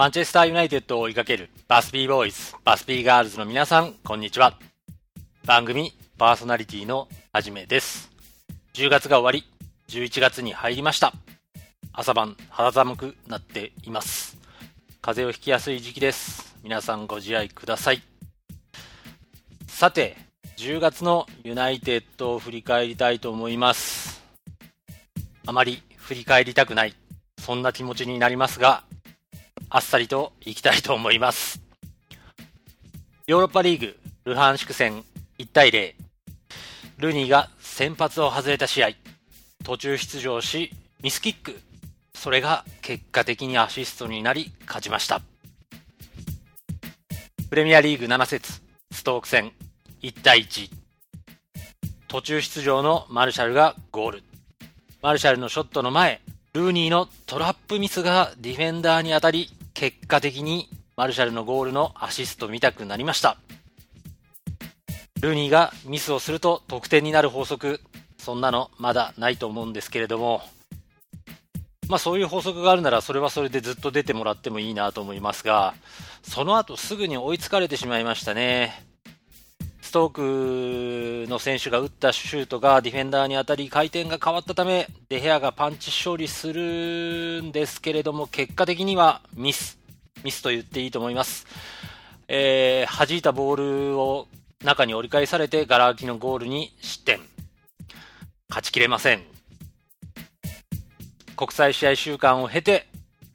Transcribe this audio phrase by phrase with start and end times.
[0.00, 4.54] マンチェスターユナイテッドを追いかけるバスビーボーイズ、バスビーガールズの皆さん、こんにちは。
[5.44, 8.10] 番組パーソナリティのはじめです。
[8.72, 9.44] 10月が終わり、
[9.88, 11.12] 11月に入りました。
[11.92, 14.38] 朝晩肌寒くなっています。
[15.02, 16.56] 風邪をひきやすい時期です。
[16.62, 18.02] 皆さんご自愛ください。
[19.68, 20.16] さて、
[20.56, 24.24] 10月のユナイテッドを振り返りたいと思います。
[25.46, 26.94] あまり振り返りたくない、
[27.38, 28.82] そんな気持ちになりますが、
[29.72, 31.62] あっさりといきたいと思います。
[33.28, 35.04] ヨーロッパリーグ、ルハンシク戦
[35.38, 35.94] 1対0。
[36.98, 38.88] ルニーが先発を外れた試合。
[39.62, 40.72] 途中出場し、
[41.04, 41.60] ミスキック。
[42.14, 45.22] それが結果的にアシストになり勝ちました。
[47.48, 48.60] プレミアリーグ7節、
[48.90, 49.52] ストーク戦
[50.02, 50.68] 1対1。
[52.08, 54.24] 途中出場のマルシャルがゴール。
[55.00, 56.20] マルシャルのショットの前、
[56.54, 59.48] ルーニーのトラップミスがディフェンダーに当たり
[59.80, 63.38] 結果的にマルシャルのゴールのアシスト見たくなりました。
[65.22, 67.80] ルーニーがミスをすると得点になる法則、
[68.18, 70.42] そんなのまだないと思うんですけれども、
[71.88, 75.72] まあそういう法則があるならそれはそれでずっと出てもらってもいいなと思いますが、
[76.22, 78.89] その後すぐに追いつかれてしまいましたね。
[79.90, 89.80] ストークの選手が打ったシュートがディフェンダーに当たり回転が変わったためデヘアがパンチ勝利するんですけれども結果的にはミス
[90.22, 91.44] ミスと言っていいと思います、
[92.28, 94.28] えー、弾いたボールを
[94.64, 97.18] 中に折り返されてガラ空きのゴールに失点。
[98.48, 99.22] 勝ちきれません。
[101.34, 102.86] 国際試合週間を経て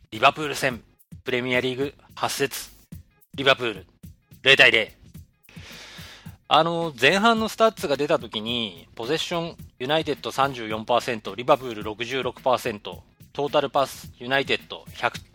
[0.09, 0.81] リバプール戦
[1.25, 2.69] プレミアリーグ8節
[3.33, 3.85] リバプール
[4.43, 5.04] 0対0
[6.47, 14.85] あの、前半のスタッツが出た時に、ポゼッション、ユナイテッド34%、リバプール66%、トータルパス、ユナイテッド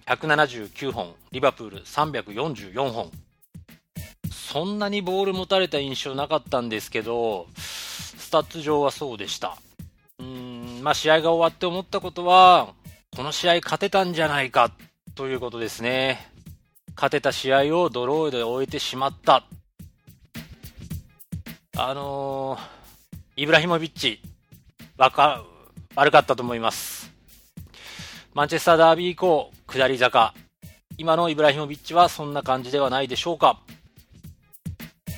[0.06, 3.10] 179本、リバプール344本。
[4.30, 9.56] そんなにボール持たれた印象なかったんですけど、スタッツ上はそうでした。
[10.20, 12.72] うん、まあ試合が終わって思ったことは、
[13.16, 14.70] この試合勝てたんじゃないか
[15.16, 16.30] ということですね。
[16.94, 19.44] 勝てた試合をドローで終えてしまった
[21.82, 24.20] あのー、イブラヒモビッチ、
[24.98, 25.42] わか、
[25.94, 27.10] 悪かったと思います。
[28.34, 30.34] マンチェスターダービー以降、下り坂。
[30.98, 33.60] 今のイブラヒモビッチはそんな感じではないでしょうか。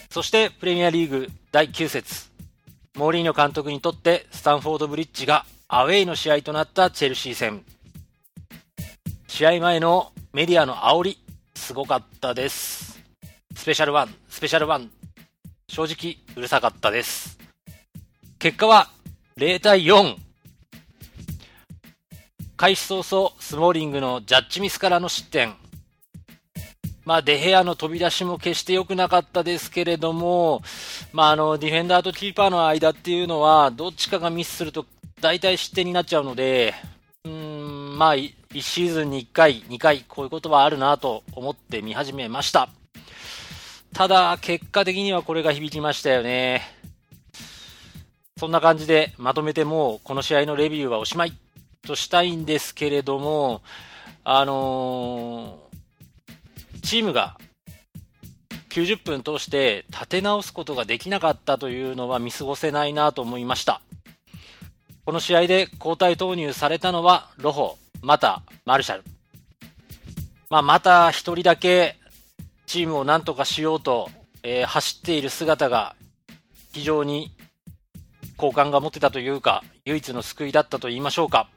[0.08, 2.30] そして、プレミアリーグ第9節。
[2.94, 7.64] モーリーノ監督にとってスタンフォードブリッジがアウェイの試合となったチェルシー戦。
[9.26, 11.18] 試合前のメディアの煽り、
[11.56, 13.02] すごかったです。
[13.56, 14.92] スペシャルワン、スペシャルワン
[15.72, 17.38] 正直うるさかったです。
[18.38, 18.90] 結果は
[19.38, 20.16] 0対4。
[22.58, 25.54] 開始早々、スモーリングのジャッジミスからの失点。
[27.06, 30.60] まあ、デヘアの飛び出しも決して良くなかったですけれども、
[31.10, 34.84] まあ、あの、ディフェンダーとキーパーの間っていうのは、どっちかがミスすると
[35.22, 36.74] 大体失点になっちゃうので、
[37.24, 42.68] うん、まあ、1シーズンに1回、2回、こういうことはあるなと思って見始めました。
[43.94, 46.62] ただ、結果的にはこれが響きましたよね。
[48.38, 51.32] そんな感じでまとめてもうこの試合のレビューはおしまい
[51.86, 53.62] としたいんですけれども、
[54.24, 57.38] あのー、チームが
[58.70, 63.80] 90分通して立て直すことができなかったというのは見過ごせないなと思いました。
[65.04, 69.04] この試合で交代投入されたのはロホ、またマルシャル。
[70.48, 71.96] まあ、また一人だけ
[72.66, 74.10] チームを何とかしようと、
[74.42, 75.94] えー、走っている姿が
[76.72, 77.30] 非常に
[78.36, 81.48] 好感が持てたというか、唯一の救いだったと言いましょうか。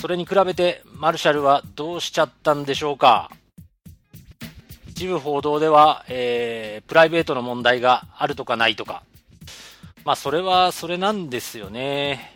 [0.00, 3.30] それに比べて、マルシャルはどうしちゃったんでしょうか。
[4.88, 9.02] 一部報道では、えー、プライベートの問題があるとかないとか。
[10.04, 12.30] まあ、それはそれなんですよね。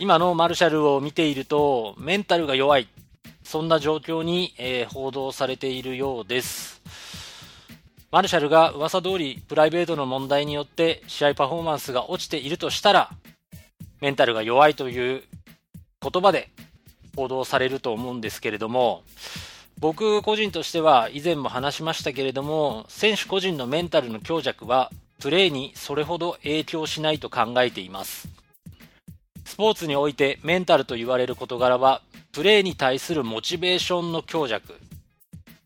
[0.00, 2.88] 今のマルシャルを見ていると、メンタルが弱い。
[3.44, 6.82] そんな状況に、えー、報道されているようです。
[8.10, 13.10] マルシャルが噂通りプライベートの問題によって試合パフォーマンスが落ちているとしたら、
[14.00, 15.22] メンタルが弱いという
[16.00, 16.48] 言葉で
[17.16, 19.02] 報道されると思うんですけれども、
[19.78, 28.28] 僕個人としては以前も話しましたけれども、選手個人のメンタルの強弱はプレーにそれほど影響しないと考えています。
[29.44, 32.00] スポーツにおいてメンタルと言われる事柄は
[32.34, 34.74] プレーに対するモチベーションの強弱、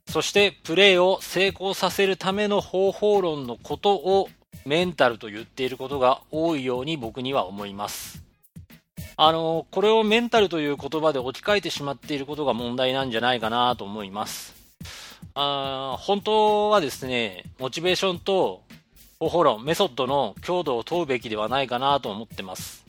[0.07, 4.29] そしてプレーを成功させるための方法論のことを
[4.67, 8.23] メンタルと言っていることが多いように僕には思います。
[9.17, 14.55] あの、これをメンタルという言葉で置き換えてしまっていることが問題なんじゃないかなと思います。
[15.35, 18.63] あ本当はですね、モチベーションと
[19.19, 22.88] 方法論、メソッドの強度を問うべきではないかなと思ってます。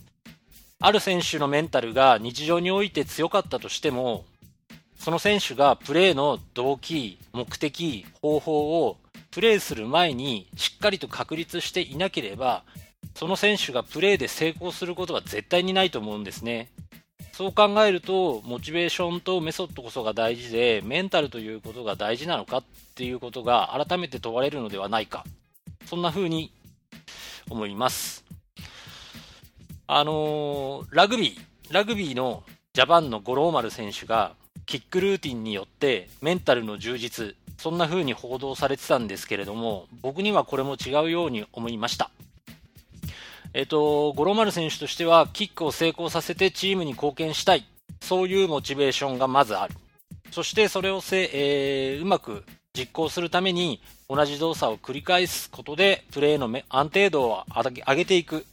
[0.81, 4.23] ある選手のメンタルが日常において強かったとしても、
[4.97, 8.97] その選手がプレーの動機、目的、方法を
[9.31, 12.63] プレーする前にしっかりと確立していなければ、
[13.15, 16.69] その選手がプレーで成功することは絶対にないと思うんですね。
[17.33, 22.63] そう考えると、モチベーションとメソッドこそが大事で、メンタルということが大事なのかっ
[22.95, 25.25] ていうことが改めて問われるのではないか。
[25.85, 26.53] そんな風に
[27.49, 28.28] 思います。
[29.91, 32.43] あのー、ラグビー、ラグビーの
[32.73, 34.33] ジャパンの五郎丸選手が
[34.67, 42.11] キックルーティンによってメンタルの充実、そんな風に報道されてたんですけれども、僕にはこれも違うように思いました。
[43.55, 47.65] えっと、五郎丸選手としては、キックを成功させてチームに貢献したい。
[47.99, 49.73] そういうモチベーションがまずある。
[50.29, 52.43] そしてそれをせ、えー、うまく
[52.77, 58.45] 実行するために同じ動作を繰り返すことでプレーの安定度を上げていく。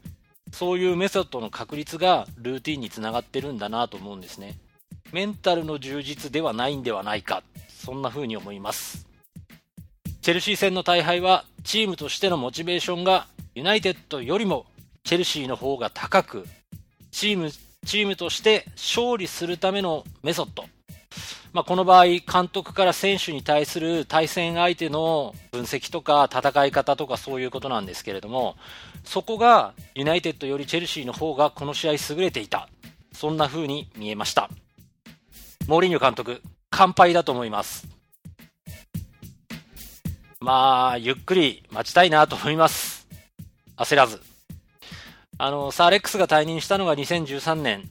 [0.53, 4.55] そういうメソッドの確立がルーティンにつながってるんだなと思うんですね。
[5.13, 7.43] メンタルの充実ではないんではないか。
[7.69, 9.07] そんな風に思います。
[10.23, 14.67] チェルシー戦の大敗はチームとしてのモチベーションがユナイテッドよりも
[15.05, 16.47] チェルシーの方が高く、
[17.13, 17.51] チーム、
[17.87, 20.65] チームとして勝利するためのメソッド、
[21.53, 28.57] まあ、この場合、監督から選手に対する対戦相手の分析とか戦い方とかそういうことなんですけれども、
[29.07, 32.69] そこがユナイテッドよりチェルシーの方がこの試合優れていた。
[33.13, 34.51] そんな風に見えました。
[35.67, 37.89] モーリーニョ監督、完敗だと思います。
[40.41, 43.09] まあ、ゆっくり待ちたいなと思います。
[43.77, 44.21] 焦らず。
[45.39, 47.89] あの、サーレックスが退任したのが2013年。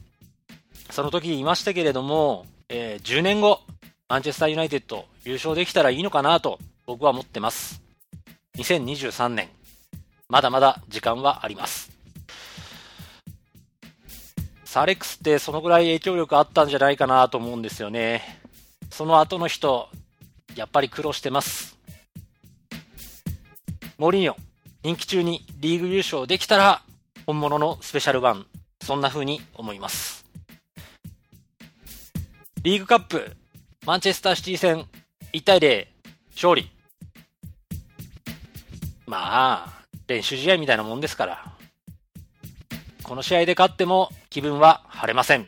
[0.90, 3.60] その時言いましたけれども、えー、10年後、
[4.08, 7.82] マンチェスターユナイテッド優勝できたらいいのかなと僕は思ってます。
[8.56, 9.48] 2023年、
[10.28, 11.90] まだまだ時間はあります。
[14.64, 18.40] サレックスってそのぐらい影響力あったんじゃないかなと思うんですよね。
[18.90, 19.88] その後の人、
[20.54, 21.78] やっぱり苦労してます。
[23.98, 24.34] モリニョ、
[24.82, 26.82] 人気中にリーグ優勝できたら、
[27.24, 28.46] 本物のスペシャルワン、
[28.82, 30.26] そんな風に思います。
[32.62, 33.36] リーグカップ、
[33.86, 34.86] マンチェスターシティ戦、
[35.32, 35.86] 1対0、
[36.34, 36.70] 勝利。
[39.06, 39.75] まあ、
[40.06, 41.52] 練習試合みたいなもんですから。
[43.02, 45.46] この試合で勝っても気分は晴れません。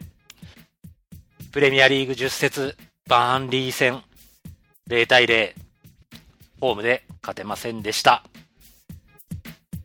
[1.50, 2.76] プレミアリーグ10節、
[3.08, 4.02] バーンリー戦、
[4.88, 5.55] 0対0、
[6.60, 8.22] ホームで勝てませんでした。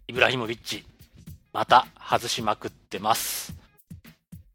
[0.08, 0.86] イブラヒモビッチ、
[1.52, 3.56] また外しまくってます。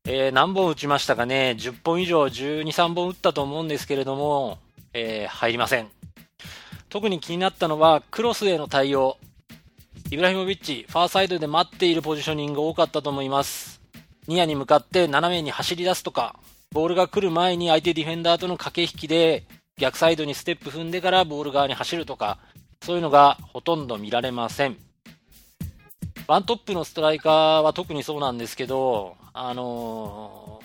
[0.04, 4.58] えー、何本打ちましたかね、10本以上、12、3本打ったと思うんですけれども、
[4.92, 5.88] えー、入りません。
[6.88, 9.18] 特に気になったのは、クロスへの対応。
[10.10, 13.82] イブラヒモビッチ、ファーサイドで待っているポジショニング多かったと思います。
[14.26, 16.34] ニアに向かって斜めに走り出すとか、
[16.70, 19.44] ボールが来る前に相手ディフェンダーとの駆け引きで、
[19.76, 22.38] 逆サイドにステップ踏んでからボール側に走るとか、
[22.82, 24.78] そういうのがほとんど見られません。
[26.26, 30.62] ワントップのストライカーは特にそうなんですけど、あの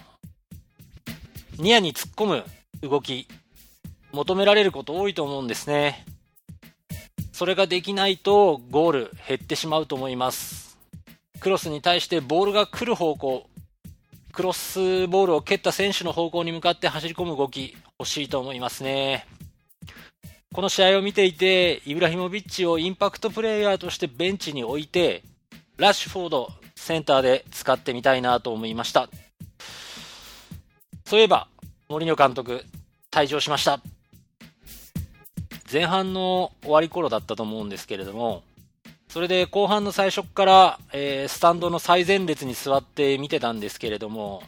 [1.57, 2.45] ー、ニアに突っ込む
[2.81, 3.27] 動き、
[4.13, 6.05] 求められること多いと思うんですね。
[7.43, 10.77] それができないとゴール減ってしまうと思います。
[11.41, 13.49] クロスに対してボールが来る方向、
[14.31, 19.27] クロスボールを蹴った選手の方向に向かって走り込む動き欲しいと思いますね。
[20.53, 25.21] この試合を見ていて、イブラヒモビッチをインパクトプレイヤーとしてベンチに置いて、
[25.75, 29.09] ラッシュフォード、センターで使ってみたいなと思いました。
[31.03, 31.49] そういえば、
[31.89, 32.63] 森野監督、
[33.11, 33.81] 退場しました。
[35.73, 38.43] 前半の終わり頃だったと思うんですけれども、
[39.09, 44.43] それで後半の最初から、えー、スタンドの最前列に座って見てたんですけれども、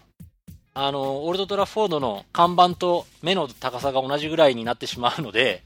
[0.75, 5.63] あの、オールドトラフォードの看板と目の高さが同じぐらいになってしまうので、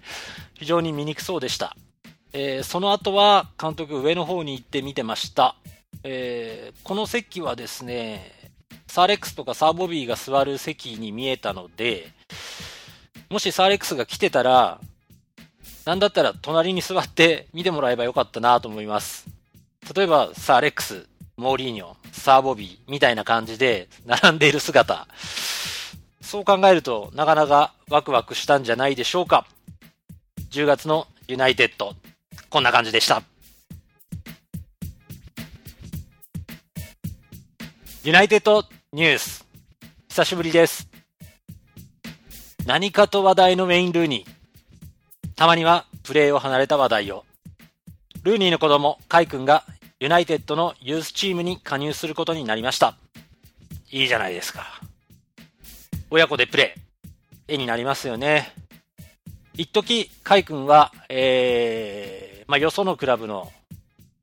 [0.53, 1.75] 非常に見にくそうでした。
[2.31, 5.55] えー、その後は監督上の方に行って見てました。
[6.03, 8.31] えー、この席はですね、
[8.87, 12.11] サーレックスとかサーボビーが座る席に見えたので、
[13.29, 14.79] もしサーレックスが来てたら、
[15.86, 19.27] なんだったら隣に座って見てもらえばよかったなと思います。
[19.95, 21.07] 例えば、サーレックス、
[21.38, 25.07] モーリーニョ、サーボビーみたいな感じで並んでいる姿。
[26.21, 29.48] そう考えるとなかなかワクワクしたんじゃないでしょうか。
[30.51, 31.95] 10月のユナイテッド、
[32.50, 33.24] こんな感じでした。
[38.03, 39.45] ユナイテッドニュース。
[40.09, 40.88] 久しぶりです。
[42.65, 44.38] 何かと話題のウェインルーニー。
[45.39, 47.24] たまにはプレーを離れた話題を。
[48.24, 49.63] ルーニーの子供、カイ君が
[50.01, 52.96] ユナイテッドのユースチームに加入することになりました。
[53.89, 54.65] いいじゃないですか。
[56.12, 57.53] 親子でプレー。
[57.53, 58.53] 絵になりますよね。
[59.53, 63.50] 一時、カイ君は、えー、まあ、よそのクラブの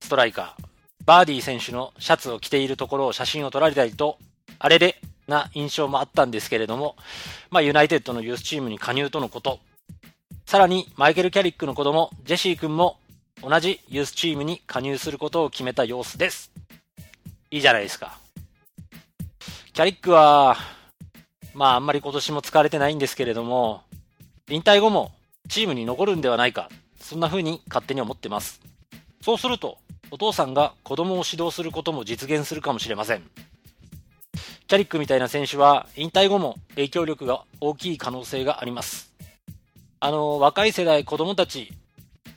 [0.03, 0.65] ストライカー、
[1.07, 4.19] バーディー選手のシャツを着ているところを写真を撮られたりと、
[4.59, 6.95] あれでな印象もあったんですけれども、
[7.51, 9.61] まあ、ユナイテッドのユースチームに加入とのこと。
[10.47, 13.01] さらに、マイケル・キャリックの子供、ジェシー君も
[13.43, 16.53] 同じユースチームに加入することを決めた様子です。
[17.51, 18.17] いいじゃないですか。
[19.73, 20.57] キャリックは、
[21.53, 23.83] まああんまり今年も使われてないんですけれども、
[24.49, 25.11] 引退後も
[25.49, 28.61] チームに残るんではないか、そんな風に勝手に思ってます。
[29.23, 29.79] そうすると、
[30.13, 33.29] お父さんが子供を指導することも実現するかもしれません。
[34.69, 39.06] キャリックみたいな選手は引退後も影響力が大きい可能性があります。
[39.99, 41.73] あの、若い世代、子供たち、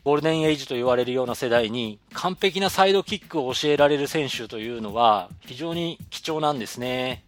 [0.06, 7.24] ゴールデンエイジと言われるような世代に完璧なサイドキックを教えられる選手というのは非常に貴重なんですね。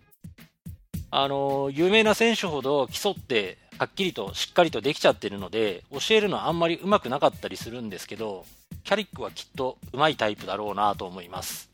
[1.12, 8.46] あの、有名な選手ほど基礎ってはっきりとしっかりとできちゃってるので、教えるのはあんまり上手くなかったりするんですけど、
[8.86, 11.70] キャリックはきっと上手いタイプだろうなと思います。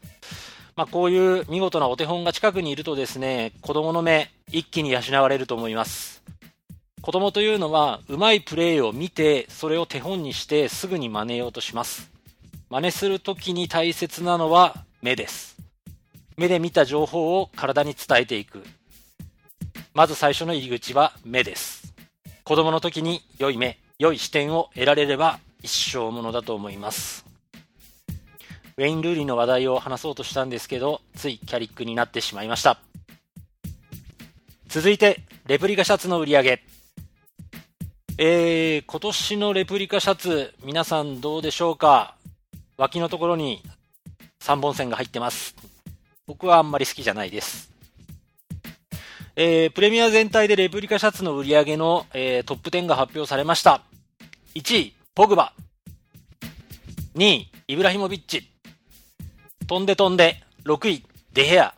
[0.76, 6.24] まあ、こういう見事なお手本が近くにいるとですね、子供の目、一気に養われると思います。
[7.02, 12.12] 子供というのは、うまいプレーを見て、それを手本にしてすぐに真似ようとします。
[12.70, 15.58] 真似するときに大切なのは目です。
[16.36, 18.64] 目で見た情報を体に伝えていく。
[19.94, 21.94] まず最初の入り口は目です。
[22.44, 27.26] 子供の時に良い目、良い視点を得られれば一生ものだと思います。
[28.78, 32.80] ウェイン・ルーリーの話題を話そうとしたんですけど、ついキャリックになってしまいました。
[34.68, 36.77] 続いて、レプリカシャツの売り上げ。
[38.20, 42.16] えー、今年のレプリカシャツ、皆さんどうでしょうか？
[42.76, 43.62] 脇のところに
[44.40, 45.56] 3本線が入ってます。
[46.26, 47.72] 僕はあんまり好きじゃないです。
[49.36, 53.84] えー、プレミア全体でレプリカシャツの売り上げの、えー、トップ10が発表されました。
[54.56, 55.54] 1位、ポグバ。
[57.16, 58.50] 2位、イブラヒモビッチ。
[59.68, 61.76] 飛んで飛んで、6位、デヘア。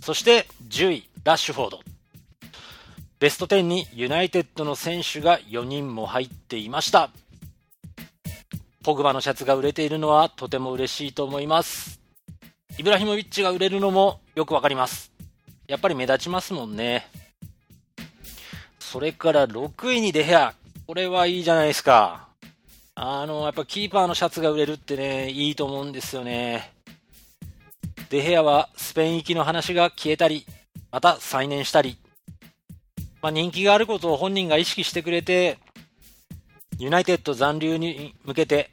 [0.00, 1.80] そして10位、ラッシュフォード。
[3.20, 7.10] ベスト10にユナイテッドの選手が4人も入っていました。
[8.84, 12.00] ポグバのシャツが売れているのはとても嬉しいと思います。
[12.78, 15.10] イブラヒモビッチが売れるのもよくわかります。
[15.66, 17.08] やっぱり目立ちますもんね。
[18.78, 20.54] それから6位にデヘア。
[20.86, 22.28] これはいいじゃないですか。
[22.94, 26.72] あの、やっぱキーパーのシャツが売れるってね、いいと思うんですよね。
[28.10, 30.46] デヘアはスペイン行きの話が消えたり、
[30.92, 31.98] また再燃したり、
[33.20, 35.58] まあ、人気があることを本人が意識してくれて、
[36.78, 38.70] ユナイテッド残留に向けて、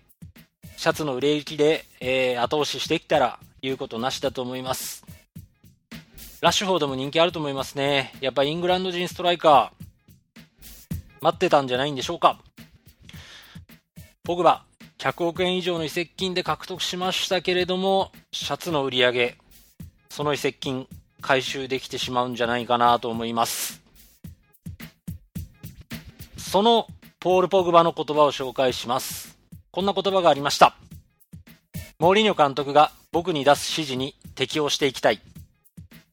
[0.78, 5.04] シャツの売れ行きで、えー、後押ししてきたら、言うことなしだと思います。
[6.42, 8.14] ラッシュフォードも人気あると思いますね。
[8.22, 9.86] やっぱイングランド人ストライカー、
[11.22, 12.40] 待ってたんじゃないんでしょうか。
[14.24, 14.66] ポグバ、
[15.00, 19.38] 100億円以上の移籍金で獲得しましたけれども、シャツの売り上げ、
[20.10, 20.88] その移籍金、
[21.22, 23.85] 回収できてしまうんじゃないかなと思います。
[26.56, 26.88] その
[27.20, 29.38] ポール・ポグバの言葉を紹介します。
[29.72, 30.78] こんな言葉がありました。
[32.00, 35.20] モーリーニョ監督が僕に出す指示に適応していきたい。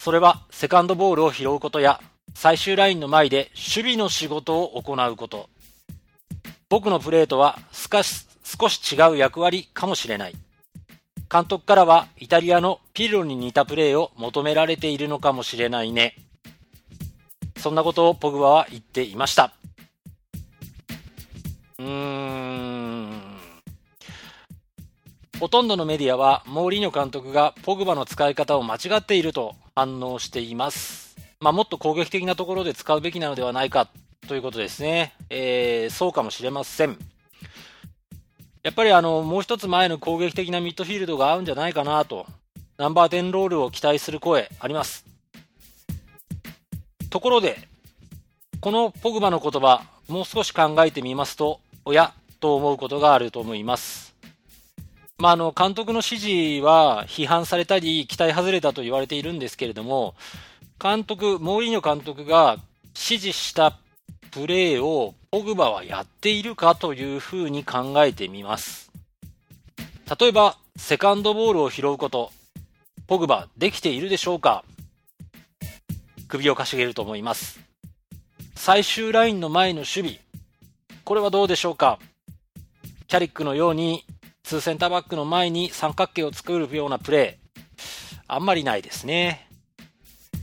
[0.01, 2.01] それはセカンドボールを拾うことや
[2.35, 5.49] 最終ラインの前で守備の仕事を行うこと。
[6.69, 10.35] 僕のプレーとは少し少し違う役割かもしれない。
[11.31, 16.17] 監督からはイタリアのピルロに似たプレーを求められているのかもしれないね。
[17.59, 19.55] そんなことをポグバは言っていました。
[25.41, 31.17] ほとんどのメディアはモーリーニョ監督がポグバの使い方を間違っていると反応しています。
[31.41, 33.89] まあ、もっと攻撃的なところで使うべきなのではないか
[34.29, 35.15] ということですね。
[35.29, 36.97] えー、そうかもしれません。
[38.62, 42.27] やっぱりあの、もう一つ前の攻撃的なミッドフィールドが合うんじゃないかなと、
[42.79, 45.05] ナンバー10ロールを期待する声あります。
[47.11, 47.59] ところで、
[48.61, 54.15] このポグバの言葉、もう少し考えてみますと、おやと思うことがあると思います。
[55.19, 60.15] まあ、あの、監督の指示は批判されたり、期待外れたと言われているんですけれども、
[60.81, 62.59] 監督、モーリーニョ監督が
[62.89, 63.79] 指示した
[64.33, 68.91] プレーをポグバはやっているかというふうに考えてみます。
[70.21, 72.33] 例えば、セカンドボールを拾うこと、
[73.07, 74.65] ポグバできているでしょうか
[76.29, 77.61] 首をかしげると思います。
[78.57, 80.32] 最終ラインの前の守備。
[81.12, 81.99] これはどうでしょうか？
[83.07, 84.07] キャリックのように
[84.45, 88.23] 2センターバックの前に三角形を作るようなプレー。
[88.28, 89.47] あんまりないですね。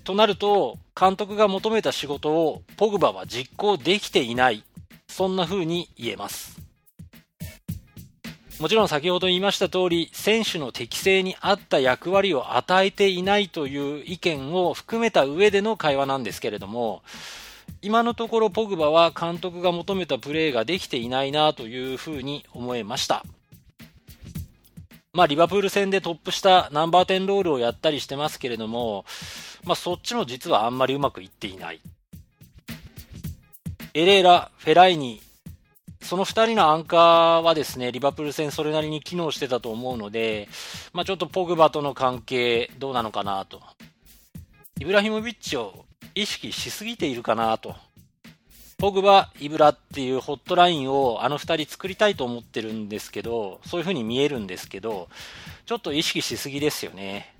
[0.03, 4.63] となると、監督が求めた仕事をポグバは実行できていない。
[5.07, 6.61] そんな風に言えます。
[8.59, 17.01] もちろん先ほど言いました通り、選手の適性に合った役割を与えていないという意見を含めた上での会話なんですけれども、
[17.81, 23.23] 今のところポグバは監督が求めたプレーができていないなというふうに思えました。
[25.13, 29.05] まあ、リバプール戦でトップしたナンバー10ロールをやったりしてますけれども、
[29.63, 31.79] まあ、そっちも実はあんまりうまくいっていない。
[33.93, 35.21] エレーラ、フェライニ、
[36.01, 40.47] その2人のアンカーはですね、リバプール戦それなりに機能してたと思うので、
[40.93, 43.61] まあ、ちょっとポグバとの関係どうなのかなと。
[44.79, 47.75] イブラヒモビッチを意識しすぎているかなと。
[48.77, 55.09] ポグバ、イブラっていうホットラインをあの2人作りたいと思ってるんですけど、そういう風に見えるんですけど、
[55.65, 57.35] ちょっと意識しすぎですよね。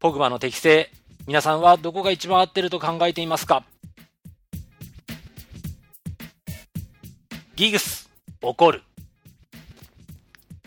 [0.00, 0.90] ポグバの適性、
[1.26, 3.64] 皆さんはどこが一番合ってると考えていますか？
[7.54, 8.08] ギグス、
[8.40, 8.82] 怒る。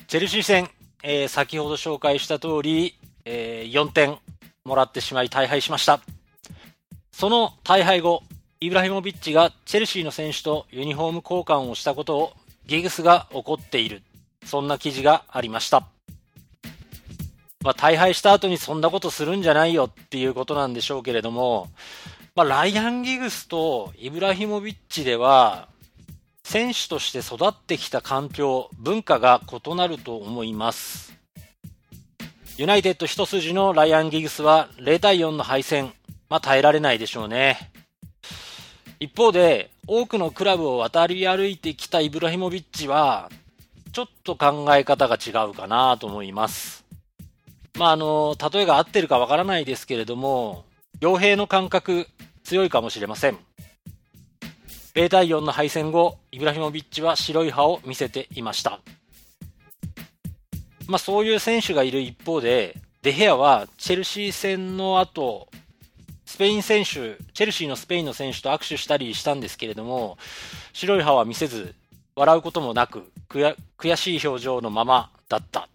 [0.07, 0.69] チェルシー戦、
[1.01, 4.19] えー、先ほど紹介した通り、えー、4点
[4.65, 6.01] もらってしまい大敗しました。
[7.11, 8.23] その大敗後、
[8.59, 12.33] イブラヒモビッチがチェルシーの選手とユニフォーム交換をしたことを
[12.65, 14.03] ギグスが怒っている。
[14.45, 15.87] そんな記事がありました。
[17.63, 21.69] まあ、大敗した後にそんなことするんじゃないよっていうことなんでしょうけれども、
[22.35, 25.67] まあ、ライアン・ギグスとイブラヒモビッチでは、
[26.43, 31.17] 選手として育ってきた環境、文化が異なると思います。
[32.57, 35.93] ユナイテッド一筋のライアン・ギグスは0対4の敗戦、
[36.31, 37.57] まあ耐えられないでしょうね。
[39.01, 43.29] 一方で、多くのクラブを渡り歩いてきたイブラヒモビッチは、
[43.91, 46.85] ちょっと考え方が違うかなと思います。
[47.77, 50.63] まあ、あの、例えが合ってるかわからないですけれども、
[51.01, 52.07] 傭兵の感覚
[52.45, 53.37] 強いかもしれません。
[54.95, 58.79] 0対4の敗戦後、イブラヒモビッチは白い歯を見せていました。
[60.87, 65.49] まあそういう選手がいる一方で、デヘアはチェルシー戦の後、
[66.31, 70.17] スペイン選手、チェルシーのスペインの選手と握手したりしたんですけれども、
[70.71, 71.75] 白い歯は見せず、
[72.15, 75.67] 笑うこともなく、悔しい表情のままだった。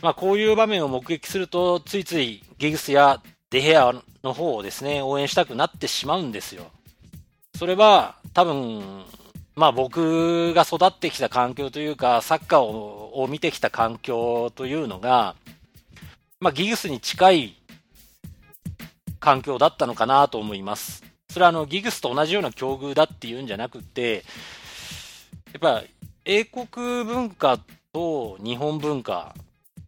[0.00, 3.92] まあこういう場面を目撃すると、ついついギグスやデヘア
[4.22, 6.70] の方をですね、応援したくなってしまうんですよ。
[7.56, 9.04] それは多分、
[9.56, 15.34] まあ僕が育ってきた環境というか、サッカーを見てきた環境というのが、
[16.38, 17.57] まあギグスに近い
[19.20, 21.04] 環境だったのかなと思います。
[21.30, 24.24] それはあのギグスと同じような境遇だっていうんじゃなくて、
[25.52, 25.82] やっぱ
[26.24, 26.66] 英国
[27.04, 27.58] 文化
[27.92, 29.34] と日本文化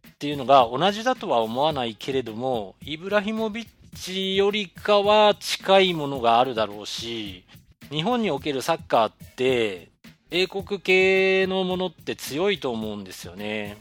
[0.07, 7.43] っていうのが同じだとは思わないけれども、イブラヒモビッチよりかは近いものがあるだろうし、
[7.89, 9.89] 日本におけるサッカーって、
[10.29, 13.77] 英国系のものって強いと思うんですよね。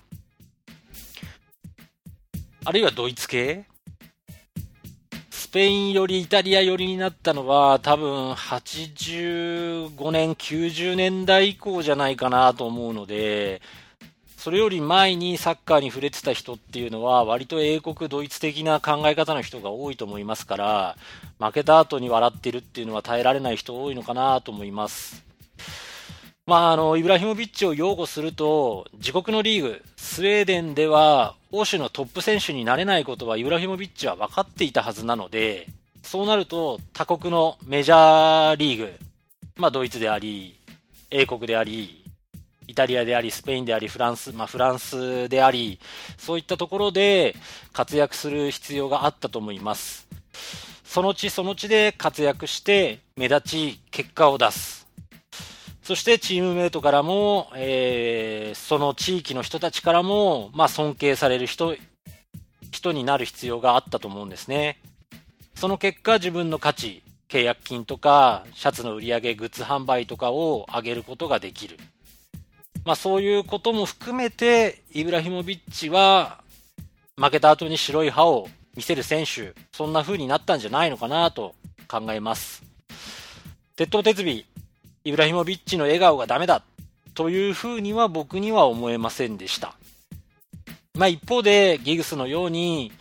[2.65, 3.70] あるいはドイツ系？
[5.51, 13.61] スペインよりイタリア寄りになったのは多分85年、90年代以降じゃないかなと思うので、
[14.37, 20.97] それより前にサッカーに触れてた人っていうのは、割と英国、ドイツ的な考え方の人が多いと思いますから、
[21.41, 25.30] 負けた後に笑ってるっていうのは耐えられない人多いのかなと思います。
[26.51, 35.69] まあ、あの、イブラヒモビッチを擁護すると、自国のリーグ、スウェーデンでは、欧州のトップ選手になれないことはイブラヒモビッチは分かっていたはずなので、
[36.03, 38.93] そうなると、他国のメジャーリーグ、
[39.59, 40.59] まあ、ドイツであり、
[41.13, 42.05] 英国であり、
[42.67, 45.79] イタリアであり、スペインであり、フランス、まあ、フランスであり、
[46.19, 47.37] そういったところで
[47.73, 50.09] 活躍する必要があったと思います。
[50.83, 54.80] その地その地で活躍して、目立ち、結果を出す。
[55.91, 61.75] そしてチームメイトからも、えー、その地域の人たちからも、まあ、尊敬される人、
[62.71, 64.79] 人になる必要があったと思うんですね。
[65.57, 71.77] その結果、自分の価値、契約金とか、シャツの売り上げ、グッズ販売とかを上げることができる。
[72.85, 76.39] まあそういうことも含めて、イブラヒモビッチは、
[77.17, 81.57] 負けた後に白い歯を見せる選手、そんな風になったんじゃないのかなと
[81.89, 82.63] 考えます。
[83.75, 84.45] 鉄頭鉄尾、
[85.05, 86.63] イブラヒモビッチの笑顔がダメだ
[87.15, 89.75] という風には僕には思えませんでした。
[90.95, 92.93] まあ一方で、ギグスのように、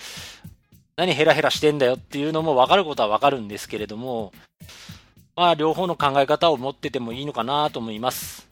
[0.95, 4.31] 何ヘラヘラしてんだよっていうのも分かることは分かるんですけれども、
[5.35, 8.47] まあ、両方の考え方を持っててもいいのかなと思います。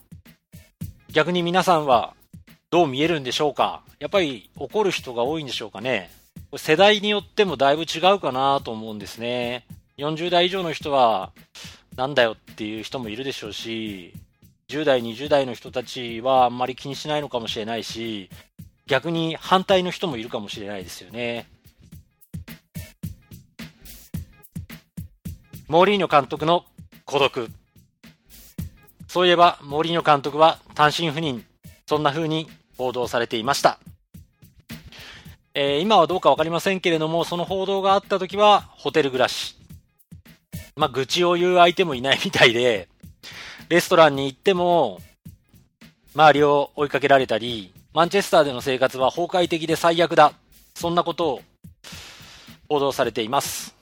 [1.12, 2.14] 逆に皆さんは
[2.70, 3.82] どう見えるんでしょうか？
[4.00, 6.10] やっぱり怒る人が多いんでしょうかね？
[6.56, 9.66] 世代によってもだいぶ違うかなと思うんですね。
[9.98, 11.32] 40代以上の人は、
[11.98, 14.14] なんだよっていう人もいるでしょうし、
[14.70, 18.30] 10代、20代の人たちはあんまり気にしないのかもしれないし、
[18.86, 21.48] 逆に反対の人もいるかもしれないですよね。
[25.68, 26.66] モーリーニョ監督の
[27.06, 27.50] 孤独。
[29.08, 31.44] そういえば、モーリーニョ監督は単身赴任、
[31.88, 33.80] そんな風に報道されていました。
[35.56, 39.57] えー、今はどうかわかりませんけれども、その報道があった時は、ホテル暮らし。
[40.78, 42.88] まあ、愚痴を言う相手もいないみたいで、
[43.68, 45.02] レストランに行っても、
[46.14, 50.34] 周りを追いかけられたり、マンチェスターでの生活は崩壊的で最悪だ。
[50.76, 51.42] そんなことを
[52.70, 53.76] 報道されています。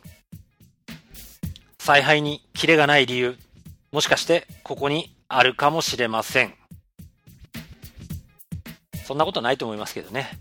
[1.79, 3.37] 采配にキレがない理由、
[3.91, 6.53] もしかしてここにあるかもしれません。
[9.03, 10.39] そんなことないと思いますけどね。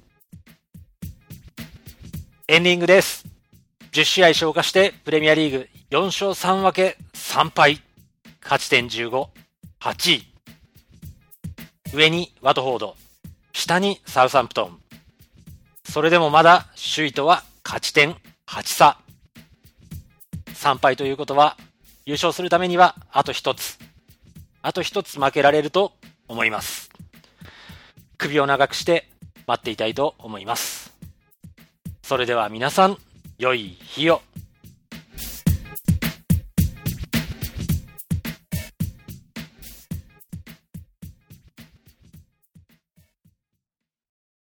[2.46, 3.24] エンディングです。
[3.90, 7.80] 10試合消化してプレミアリーグ4勝3分け3敗。
[8.42, 9.28] 勝ち点15、
[9.78, 10.26] 8位。
[11.94, 12.96] 上にワトフォード、
[13.52, 14.80] 下にサウサンプトン。
[15.88, 18.16] それでもまだ首位とは勝ち点
[18.48, 18.98] 8差。
[20.48, 21.56] 3敗ということは、
[22.06, 23.78] 優勝するためにはあと1つ。
[24.62, 25.92] あと1つ負けられると
[26.26, 26.90] 思います。
[28.18, 29.08] 首を長くして
[29.46, 30.92] 待っていたいと思います。
[32.02, 32.98] それでは皆さん、
[33.38, 34.22] 良い日を。